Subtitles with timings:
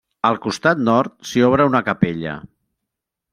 [0.27, 2.35] Al costat nord, s'hi obre una capella.